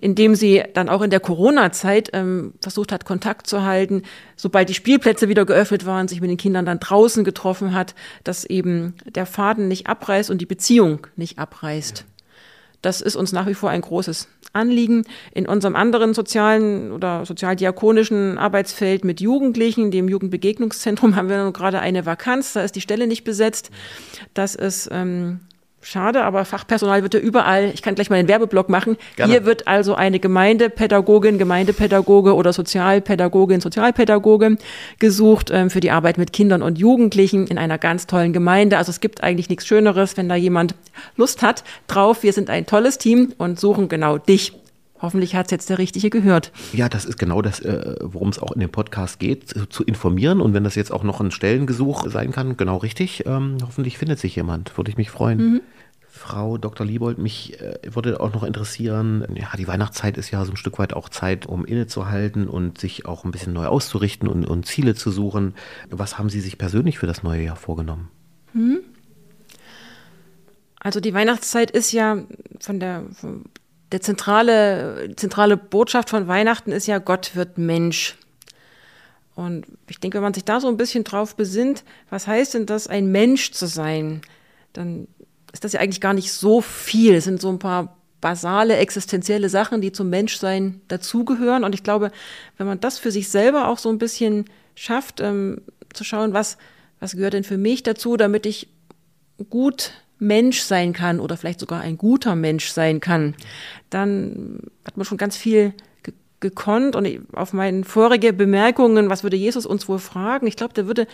[0.01, 4.01] indem sie dann auch in der Corona-Zeit ähm, versucht hat, Kontakt zu halten,
[4.35, 8.45] sobald die Spielplätze wieder geöffnet waren, sich mit den Kindern dann draußen getroffen hat, dass
[8.45, 12.05] eben der Faden nicht abreißt und die Beziehung nicht abreißt.
[12.81, 15.05] Das ist uns nach wie vor ein großes Anliegen.
[15.33, 22.05] In unserem anderen sozialen oder sozialdiakonischen Arbeitsfeld mit Jugendlichen, dem Jugendbegegnungszentrum, haben wir gerade eine
[22.05, 22.53] Vakanz.
[22.53, 23.71] Da ist die Stelle nicht besetzt.
[24.33, 25.39] Das ist ähm,
[25.81, 28.97] Schade, aber Fachpersonal wird ja überall, ich kann gleich mal den Werbeblock machen.
[29.15, 29.31] Gerne.
[29.31, 34.57] Hier wird also eine Gemeindepädagogin, Gemeindepädagoge oder Sozialpädagogin, Sozialpädagoge
[34.99, 38.77] gesucht ähm, für die Arbeit mit Kindern und Jugendlichen in einer ganz tollen Gemeinde.
[38.77, 40.75] Also es gibt eigentlich nichts Schöneres, wenn da jemand
[41.15, 42.23] Lust hat drauf.
[42.23, 44.53] Wir sind ein tolles Team und suchen genau dich.
[45.01, 46.51] Hoffentlich hat es jetzt der Richtige gehört.
[46.73, 50.41] Ja, das ist genau das, äh, worum es auch in dem Podcast geht, zu, informieren.
[50.41, 54.19] Und wenn das jetzt auch noch ein Stellengesuch sein kann, genau richtig, ähm, hoffentlich findet
[54.19, 54.77] sich jemand.
[54.77, 55.37] Würde ich mich freuen.
[55.37, 55.61] Mhm.
[56.11, 56.85] Frau Dr.
[56.85, 60.77] Liebold, mich äh, würde auch noch interessieren, ja, die Weihnachtszeit ist ja so ein Stück
[60.77, 64.95] weit auch Zeit, um innezuhalten und sich auch ein bisschen neu auszurichten und, und Ziele
[64.95, 65.53] zu suchen.
[65.89, 68.09] Was haben Sie sich persönlich für das neue Jahr vorgenommen?
[68.53, 68.79] Mhm.
[70.79, 72.17] Also die Weihnachtszeit ist ja
[72.59, 73.45] von der, von
[73.91, 78.17] der zentrale, zentrale Botschaft von Weihnachten ist ja, Gott wird Mensch.
[79.35, 82.65] Und ich denke, wenn man sich da so ein bisschen drauf besinnt, was heißt denn
[82.65, 84.21] das, ein Mensch zu sein,
[84.73, 85.07] dann
[85.53, 87.15] ist das ja eigentlich gar nicht so viel.
[87.15, 91.63] Es sind so ein paar basale, existenzielle Sachen, die zum Menschsein dazugehören.
[91.63, 92.11] Und ich glaube,
[92.57, 95.61] wenn man das für sich selber auch so ein bisschen schafft, ähm,
[95.93, 96.57] zu schauen, was,
[96.99, 98.67] was gehört denn für mich dazu, damit ich
[99.49, 103.35] gut Mensch sein kann oder vielleicht sogar ein guter Mensch sein kann,
[103.89, 106.95] dann hat man schon ganz viel ge gekonnt.
[106.95, 110.47] Und auf meine vorige Bemerkungen, was würde Jesus uns wohl fragen?
[110.47, 111.07] Ich glaube, der würde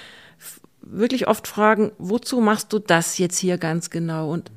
[0.81, 4.31] wirklich oft fragen, wozu machst du das jetzt hier ganz genau?
[4.31, 4.51] Und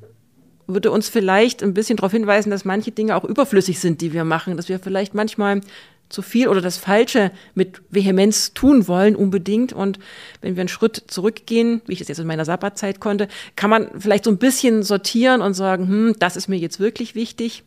[0.67, 4.23] würde uns vielleicht ein bisschen darauf hinweisen, dass manche Dinge auch überflüssig sind, die wir
[4.23, 5.61] machen, dass wir vielleicht manchmal
[6.09, 9.73] zu viel oder das Falsche mit Vehemenz tun wollen, unbedingt.
[9.73, 9.99] Und
[10.41, 13.89] wenn wir einen Schritt zurückgehen, wie ich das jetzt in meiner Sabbatzeit konnte, kann man
[13.99, 17.63] vielleicht so ein bisschen sortieren und sagen, hm, das ist mir jetzt wirklich wichtig.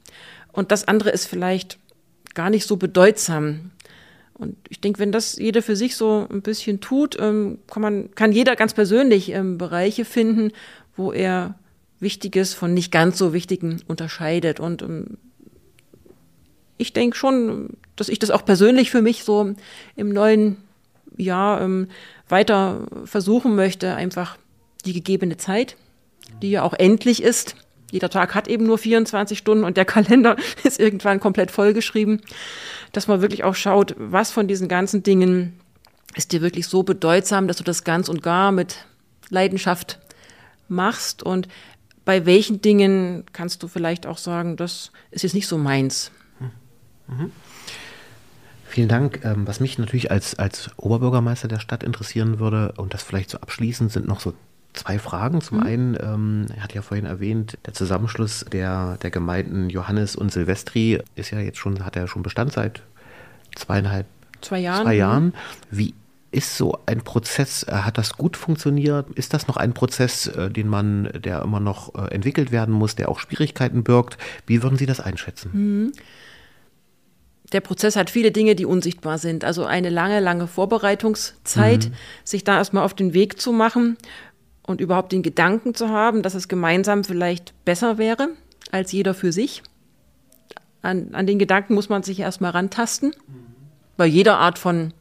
[0.53, 1.79] Und das andere ist vielleicht
[2.35, 3.71] gar nicht so bedeutsam.
[4.35, 8.15] Und ich denke, wenn das jeder für sich so ein bisschen tut, ähm, kann man,
[8.15, 10.51] kann jeder ganz persönlich ähm, Bereiche finden,
[10.97, 11.55] wo er
[12.01, 14.59] Wichtiges von nicht ganz so Wichtigen unterscheidet.
[14.59, 15.19] Und ähm,
[16.83, 19.55] ich denke schon, dass ich das auch persönlich für mich so
[19.97, 20.57] im neuen
[21.17, 21.89] Jahr ähm,
[22.29, 24.37] weiter versuchen möchte, einfach
[24.85, 25.77] die gegebene Zeit,
[26.43, 27.57] die ja auch endlich ist.
[27.91, 32.21] Jeder Tag hat eben nur 24 Stunden und der Kalender ist irgendwann komplett vollgeschrieben,
[32.93, 35.59] dass man wirklich auch schaut, was von diesen ganzen Dingen
[36.15, 38.85] ist dir wirklich so bedeutsam, dass du das ganz und gar mit
[39.31, 39.99] Leidenschaft
[40.69, 41.49] machst und
[42.05, 46.11] bei welchen Dingen kannst du vielleicht auch sagen, das ist jetzt nicht so meins.
[47.19, 47.33] Mhm.
[48.73, 49.21] Vielen Dank.
[49.23, 53.39] Ähm, was mich natürlich als, als Oberbürgermeister der Stadt interessieren würde, und das vielleicht so
[53.39, 54.33] abschließend, sind noch so
[54.73, 55.43] zwei Fragen.
[55.43, 55.63] Zum mhm.
[55.63, 61.03] einen, ähm, er hat ja vorhin erwähnt, der Zusammenschluss der, der Gemeinden Johannes und Silvestri
[61.17, 62.83] ist ja jetzt schon, hat er ja schon Bestand seit
[63.55, 64.07] zweieinhalb,
[64.41, 64.85] zwei Jahren.
[64.85, 65.35] Zwei Jahren.
[65.71, 65.93] Wie
[66.31, 69.11] ist so ein Prozess, äh, hat das gut funktioniert?
[69.11, 72.97] Ist das noch ein Prozess, äh, den man, der immer noch äh, entwickelt werden muss,
[72.97, 74.17] der auch Schwierigkeiten birgt?
[74.47, 75.51] Wie würden Sie das einschätzen?
[75.53, 75.93] Mhm
[77.53, 79.45] der Prozess hat viele Dinge, die unsichtbar sind.
[79.45, 81.95] Also eine lange, lange Vorbereitungszeit, mhm.
[82.25, 83.97] sich da erstmal auf den Weg zu machen.
[84.65, 88.29] und überhaupt den Gedanken zu haben, dass es gemeinsam vielleicht besser wäre
[88.71, 89.63] als jeder für sich.
[90.83, 93.13] An, an den Gedanken muss man sich erstmal rantasten,
[93.97, 94.93] bei jeder Art von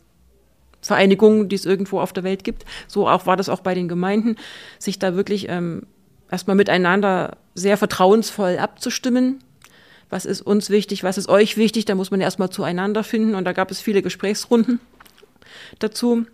[0.82, 2.66] Vereinigung, die es irgendwo auf der Welt gibt.
[2.88, 4.36] So auch war das auch bei den Gemeinden,
[4.80, 5.86] sich da wirklich ähm,
[6.30, 9.44] erstmal miteinander sehr vertrauensvoll abzustimmen.
[10.12, 11.86] Was ist uns wichtig, was ist euch wichtig?
[11.86, 14.80] Da muss man erstmal zueinander finden und da gab es viele Gesprächsrunden
[15.80, 16.26] dazu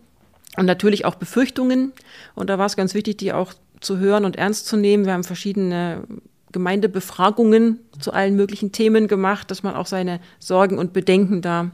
[0.57, 1.93] und natürlich auch Befürchtungen.
[2.35, 5.05] Und da war es ganz wichtig, die auch zu hören und ernst zu nehmen.
[5.05, 6.03] Wir haben verschiedene
[6.51, 11.71] Gemeindebefragungen zu allen möglichen Themen gemacht, dass man auch seine Sorgen und Bedenken da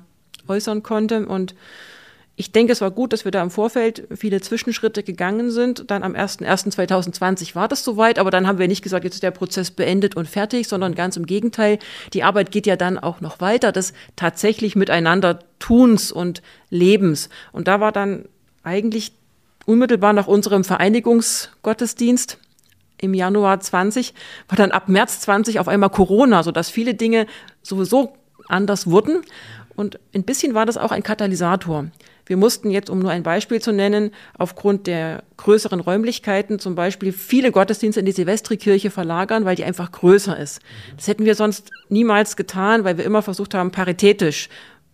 [0.49, 1.25] äußern konnte.
[1.25, 1.55] Und
[2.35, 5.91] ich denke, es war gut, dass wir da im Vorfeld viele Zwischenschritte gegangen sind.
[5.91, 9.31] Dann am 01.01.2020 war das soweit, aber dann haben wir nicht gesagt, jetzt ist der
[9.31, 11.77] Prozess beendet und fertig, sondern ganz im Gegenteil.
[12.13, 16.41] Die Arbeit geht ja dann auch noch weiter, des tatsächlich miteinander Tuns und
[16.71, 17.29] Lebens.
[17.51, 18.25] Und da war dann
[18.63, 19.13] eigentlich
[19.65, 22.39] unmittelbar nach unserem Vereinigungsgottesdienst
[22.97, 24.13] im Januar 20
[24.47, 27.27] war dann ab März 20 auf einmal Corona, sodass viele Dinge
[27.61, 28.13] sowieso
[28.47, 29.21] anders wurden.
[29.75, 31.87] Und ein bisschen war das auch ein Katalysator.
[32.25, 37.11] Wir mussten jetzt, um nur ein Beispiel zu nennen, aufgrund der größeren Räumlichkeiten zum Beispiel
[37.11, 40.61] viele Gottesdienste in die Silvestrikirche verlagern, weil die einfach größer ist.
[40.95, 44.49] Das hätten wir sonst niemals getan, weil wir immer versucht haben, paritätisch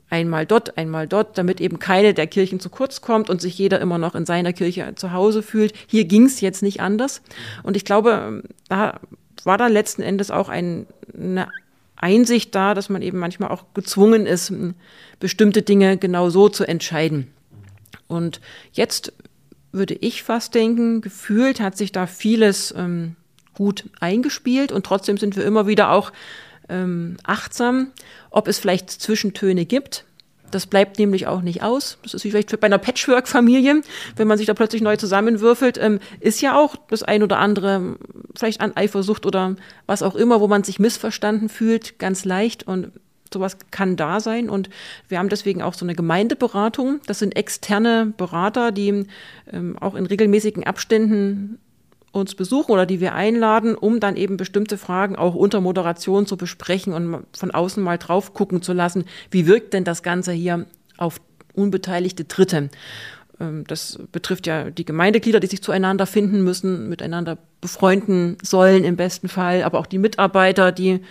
[0.10, 3.80] einmal dort, einmal dort, damit eben keine der Kirchen zu kurz kommt und sich jeder
[3.80, 5.74] immer noch in seiner Kirche zu Hause fühlt.
[5.88, 7.22] Hier ging es jetzt nicht anders.
[7.64, 9.00] Und ich glaube, da
[9.44, 11.48] war dann letzten Endes auch ein, eine
[12.00, 14.52] Einsicht da, dass man eben manchmal auch gezwungen ist,
[15.20, 17.28] bestimmte Dinge genau so zu entscheiden.
[18.08, 19.14] Und jetzt
[19.72, 23.16] würde ich fast denken, gefühlt hat sich da vieles ähm,
[23.54, 26.12] gut eingespielt und trotzdem sind wir immer wieder auch
[26.70, 27.92] ähm, achtsam,
[28.32, 30.06] ob es vielleicht Zwischentöne gibt.
[30.52, 31.98] Das bleibt nämlich auch nicht aus.
[32.04, 33.82] Das ist wie vielleicht bei einer Patchwork-Familie,
[34.16, 37.98] wenn man sich da plötzlich neu zusammenwürfelt, ähm, ist ja auch das ein oder andere,
[38.36, 42.92] vielleicht an Eifersucht oder was auch immer, wo man sich missverstanden fühlt, ganz leicht und
[43.34, 44.50] sowas kann da sein.
[44.50, 44.70] Und
[45.08, 47.00] wir haben deswegen auch so eine Gemeindeberatung.
[47.06, 49.06] Das sind externe Berater, die
[49.52, 51.60] ähm, auch in regelmäßigen Abständen
[52.12, 56.38] uns besuchen oder die wir einladen, um dann eben bestimmte Fragen auch unter Moderation zu
[56.38, 60.66] besprechen und von außen mal drauf gucken zu lassen, wie wirkt denn das Ganze hier
[60.98, 61.22] auf
[61.54, 62.70] unbeteiligte Dritte.
[63.40, 68.96] Ähm, das betrifft ja die Gemeindeglieder, die sich zueinander finden müssen, miteinander befreunden sollen im
[68.96, 71.02] besten Fall, aber auch die Mitarbeiter, die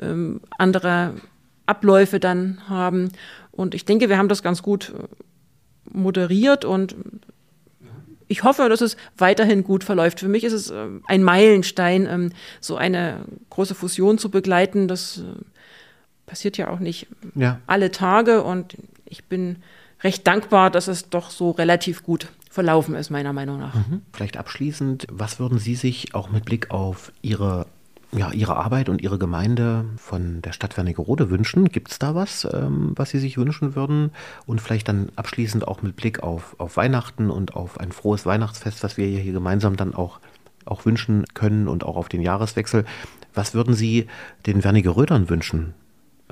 [0.00, 1.14] ähm, andere
[1.66, 3.10] Abläufe dann haben.
[3.50, 6.96] Und ich denke, wir haben das ganz gut äh, moderiert und
[8.28, 10.20] ich hoffe, dass es weiterhin gut verläuft.
[10.20, 14.86] Für mich ist es ähm, ein Meilenstein, ähm, so eine große Fusion zu begleiten.
[14.86, 15.22] Das äh,
[16.26, 17.60] passiert ja auch nicht ja.
[17.66, 19.56] alle Tage und ich bin
[20.02, 23.74] recht dankbar, dass es doch so relativ gut verlaufen ist, meiner Meinung nach.
[23.74, 24.02] Mhm.
[24.12, 27.66] Vielleicht abschließend, was würden Sie sich auch mit Blick auf Ihre
[28.12, 31.68] ja, Ihre Arbeit und Ihre Gemeinde von der Stadt Wernigerode wünschen?
[31.68, 34.12] Gibt es da was, ähm, was Sie sich wünschen würden?
[34.46, 38.82] Und vielleicht dann abschließend auch mit Blick auf, auf Weihnachten und auf ein frohes Weihnachtsfest,
[38.82, 40.20] was wir hier gemeinsam dann auch,
[40.64, 42.84] auch wünschen können und auch auf den Jahreswechsel.
[43.34, 44.06] Was würden Sie
[44.46, 45.74] den Wernigerödern wünschen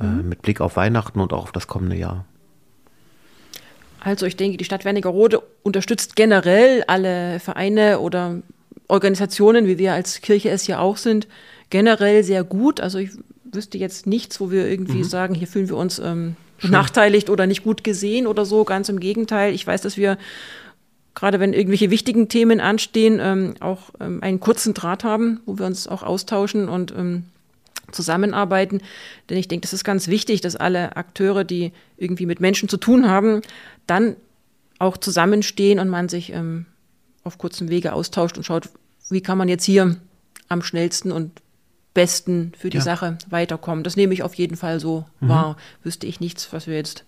[0.01, 0.31] äh, mhm.
[0.31, 2.25] mit Blick auf Weihnachten und auch auf das kommende Jahr?
[4.01, 8.41] Also ich denke, die Stadt Wernigerode unterstützt generell alle Vereine oder
[8.89, 11.27] Organisationen, wie wir als Kirche es ja auch sind,
[11.71, 12.81] generell sehr gut.
[12.81, 13.11] Also ich
[13.45, 15.05] wüsste jetzt nichts, wo wir irgendwie mhm.
[15.05, 18.65] sagen, hier fühlen wir uns ähm, benachteiligt oder nicht gut gesehen oder so.
[18.65, 19.55] Ganz im Gegenteil.
[19.55, 20.19] Ich weiß, dass wir
[21.17, 25.67] gerade wenn irgendwelche wichtigen Themen anstehen, ähm, auch ähm, einen kurzen Draht haben, wo wir
[25.67, 27.25] uns auch austauschen und ähm,
[27.91, 28.81] zusammenarbeiten.
[29.29, 32.77] Denn ich denke, das ist ganz wichtig, dass alle Akteure, die irgendwie mit Menschen zu
[32.77, 33.41] tun haben,
[33.87, 34.17] dann
[34.79, 36.67] auch zusammenstehen und man sich ähm,
[37.25, 38.69] auf kurzem Wege austauscht und schaut,
[39.09, 39.97] wie kann man jetzt hier
[40.49, 41.33] am schnellsten und
[41.97, 42.83] besten für die ja.
[42.83, 43.83] Sache weiterkommen.
[43.83, 45.29] Das nehme ich auf jeden Fall so mhm.
[45.31, 45.57] wahr.
[45.83, 47.05] Wüsste ich nichts, was wir jetzt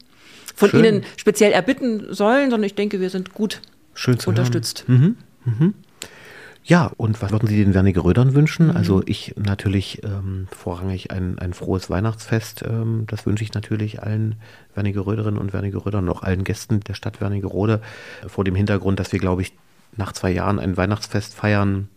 [0.57, 0.85] von Schön.
[0.85, 3.61] Ihnen speziell erbitten sollen, sondern ich denke, wir sind gut
[3.95, 4.85] Schön unterstützt.
[4.89, 5.17] Mhm.
[5.45, 5.75] Mhm.
[6.65, 8.69] Ja, und was würden Sie den Wernigerödern wünschen?
[8.69, 8.77] Mhm.
[8.77, 12.65] Also ich natürlich ähm, vorrangig ein, ein frohes Weihnachtsfest.
[12.67, 14.37] Ähm, das wünsche ich natürlich allen
[14.75, 17.83] Wernigeröderinnen und Wernigerödern und auch allen Gästen der Stadt Wernigerode.
[18.27, 19.53] Vor dem Hintergrund, dass wir, glaube ich,
[19.97, 21.89] nach zwei Jahren ein Weihnachtsfest feiern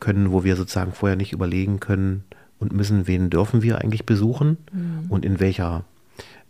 [0.00, 2.24] können, wo wir sozusagen vorher nicht überlegen können,
[2.60, 5.06] und müssen, wen dürfen wir eigentlich besuchen mhm.
[5.08, 5.84] und in welcher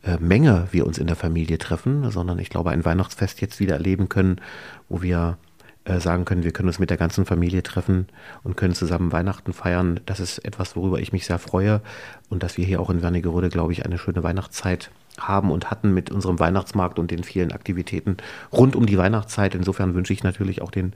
[0.02, 3.74] äh, Menge wir uns in der Familie treffen, sondern ich glaube, ein Weihnachtsfest jetzt wieder
[3.74, 4.40] erleben können,
[4.88, 5.38] wo wir
[5.84, 8.06] äh, sagen können, wir können uns mit der ganzen Familie treffen
[8.42, 10.00] und können zusammen Weihnachten feiern.
[10.06, 11.80] Das ist etwas, worüber ich mich sehr freue
[12.28, 15.92] und dass wir hier auch in Wernigerode, glaube ich, eine schöne Weihnachtszeit haben und hatten
[15.92, 18.16] mit unserem Weihnachtsmarkt und den vielen Aktivitäten
[18.52, 19.54] rund um die Weihnachtszeit.
[19.54, 20.94] Insofern wünsche ich natürlich auch den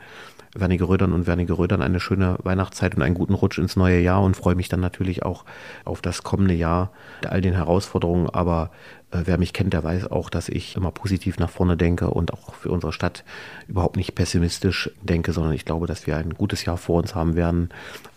[0.54, 4.54] Wernigerödern und Wernigerödern eine schöne Weihnachtszeit und einen guten Rutsch ins neue Jahr und freue
[4.54, 5.44] mich dann natürlich auch
[5.84, 6.92] auf das kommende Jahr,
[7.28, 8.30] all den Herausforderungen.
[8.30, 8.70] Aber
[9.10, 12.32] äh, wer mich kennt, der weiß auch, dass ich immer positiv nach vorne denke und
[12.32, 13.24] auch für unsere Stadt
[13.66, 17.34] überhaupt nicht pessimistisch denke, sondern ich glaube, dass wir ein gutes Jahr vor uns haben
[17.34, 17.70] werden.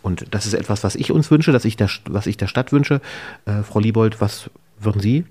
[0.04, 2.72] Und das ist etwas, was ich uns wünsche, dass ich der, was ich der Stadt
[2.72, 3.02] wünsche.
[3.46, 5.26] Äh, Frau Liebold, was würden Sie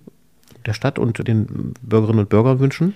[0.66, 2.94] der Stadt und den Bürgerinnen und Bürgern wünschen?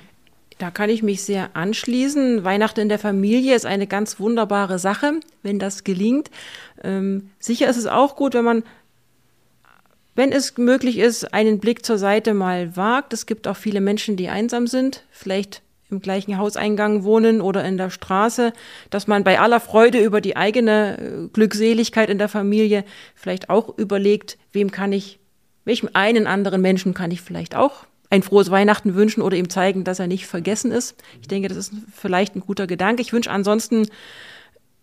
[0.58, 2.44] Da kann ich mich sehr anschließen.
[2.44, 6.30] Weihnachten in der Familie ist eine ganz wunderbare Sache, wenn das gelingt.
[6.84, 8.62] Ähm, sicher ist es auch gut, wenn man,
[10.14, 13.14] wenn es möglich ist, einen Blick zur Seite mal wagt.
[13.14, 17.76] Es gibt auch viele Menschen, die einsam sind, vielleicht im gleichen Hauseingang wohnen oder in
[17.76, 18.52] der Straße,
[18.90, 23.76] dass man bei aller Freude über die eigene äh, Glückseligkeit in der Familie vielleicht auch
[23.78, 25.18] überlegt, wem kann ich,
[25.64, 29.84] welchem einen anderen Menschen kann ich vielleicht auch ein frohes Weihnachten wünschen oder ihm zeigen,
[29.84, 30.96] dass er nicht vergessen ist.
[31.20, 33.02] Ich denke, das ist vielleicht ein guter Gedanke.
[33.02, 33.86] Ich wünsche ansonsten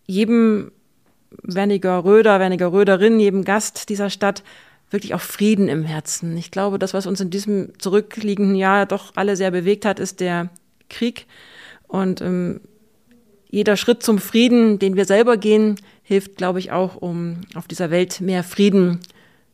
[0.06, 0.72] jedem
[1.42, 4.42] Werniger Röder, Werniger Röderin, jedem Gast dieser Stadt
[4.90, 6.38] wirklich auch Frieden im Herzen.
[6.38, 10.20] Ich glaube, das, was uns in diesem zurückliegenden Jahr doch alle sehr bewegt hat, ist
[10.20, 10.48] der
[10.88, 11.26] Krieg.
[11.86, 12.62] Und ähm,
[13.50, 17.90] jeder Schritt zum Frieden, den wir selber gehen, hilft, glaube ich, auch, um auf dieser
[17.90, 19.00] Welt mehr Frieden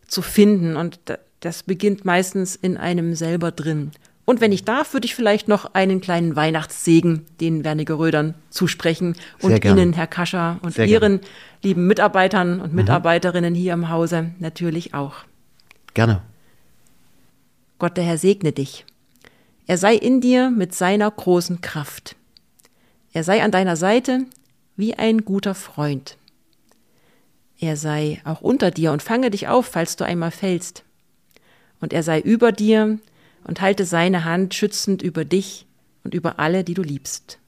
[0.07, 0.77] zu finden.
[0.77, 0.99] Und
[1.41, 3.93] das beginnt meistens in einem selber drin.
[4.27, 9.63] Und wenn ich darf, würde ich vielleicht noch einen kleinen Weihnachtssegen den Wernigerödern zusprechen und
[9.65, 11.33] Ihnen, Herr Kascher, und Sehr Ihren gerne.
[11.63, 12.77] lieben Mitarbeitern und mhm.
[12.77, 13.59] Mitarbeiterinnen mhm.
[13.59, 15.17] hier im Hause natürlich auch.
[15.93, 16.23] Gerne.
[17.79, 18.87] Gott der Herr segne dich.
[19.67, 22.17] Er sei in dir mit seiner großen Kraft.
[23.13, 24.21] Er sei an deiner Seite
[24.77, 26.17] wie ein guter Freund.
[27.65, 30.85] Er sei auch unter dir und fange dich auf, falls du einmal fällst
[31.81, 32.99] und er sei über dir
[33.45, 35.65] und halte seine Hand schützend über dich
[36.03, 37.39] und über alle, die du liebst.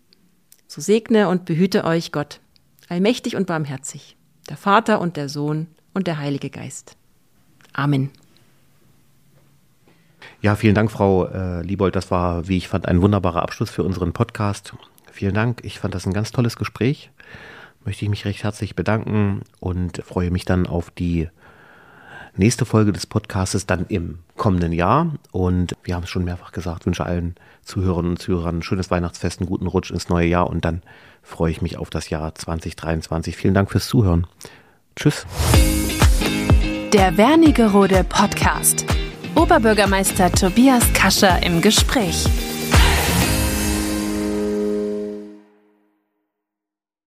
[0.69, 2.41] So segne und behüte euch Gott,
[2.89, 4.17] allmächtig und barmherzig,
[4.49, 6.97] der Vater und der Sohn und der Heilige Geist.
[7.75, 8.09] Amen.
[10.41, 11.95] Ja, vielen Dank, Frau äh, Liebold.
[11.95, 14.73] Das war, wie ich fand, ein wunderbarer Abschluss für unseren Podcast.
[15.13, 15.61] Vielen Dank.
[15.63, 17.11] Ich fand das ein ganz tolles Gespräch.
[17.87, 21.29] Möchte ich mich recht herzlich bedanken und freue mich dann auf die
[22.35, 25.13] nächste Folge des Podcastes dann im kommenden Jahr.
[25.31, 29.41] Und wir haben es schon mehrfach gesagt, wünsche allen Zuhörerinnen und Zuhörern ein schönes Weihnachtsfest,
[29.41, 30.83] einen guten Rutsch ins neue Jahr und dann
[31.23, 33.37] freue ich mich auf das Jahr 2023.
[33.37, 34.27] Vielen Dank fürs Zuhören.
[34.97, 35.25] Tschüss.
[36.93, 38.85] Der Wernigerode Podcast.
[39.37, 42.27] Oberbürgermeister Tobias Kascher im Gespräch.